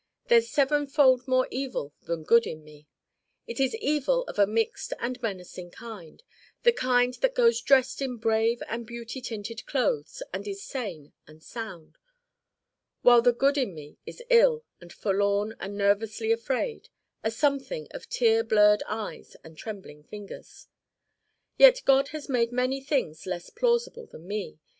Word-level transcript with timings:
There's 0.29 0.49
sevenfold 0.49 1.27
more 1.27 1.47
evil 1.51 1.93
than 2.01 2.23
good 2.23 2.47
in 2.47 2.63
me. 2.63 2.87
It 3.45 3.59
is 3.59 3.75
evil 3.75 4.23
of 4.23 4.39
a 4.39 4.47
mixed 4.47 4.93
and 4.97 5.21
menacing 5.21 5.69
kind, 5.69 6.23
the 6.63 6.71
kind 6.71 7.13
that 7.21 7.35
goes 7.35 7.61
dressed 7.61 8.01
in 8.01 8.17
brave 8.17 8.63
and 8.67 8.87
beauty 8.87 9.21
tinted 9.21 9.63
clothes 9.67 10.23
and 10.33 10.47
is 10.47 10.63
sane 10.63 11.13
and 11.27 11.43
sound. 11.43 11.99
While 13.03 13.21
the 13.21 13.31
good 13.31 13.59
in 13.59 13.75
me 13.75 13.99
is 14.07 14.23
ill 14.31 14.65
and 14.79 14.91
forlorn 14.91 15.55
and 15.59 15.77
nervously 15.77 16.31
afraid 16.31 16.89
a 17.23 17.29
something 17.29 17.87
of 17.91 18.09
tear 18.09 18.43
blurred 18.43 18.81
eyes 18.87 19.35
and 19.43 19.55
trembling 19.55 20.01
fingers. 20.03 20.65
Yet 21.59 21.83
God 21.85 22.07
has 22.07 22.27
made 22.27 22.51
many 22.51 22.81
things 22.83 23.27
less 23.27 23.51
plausible 23.51 24.07
than 24.07 24.27
me. 24.27 24.57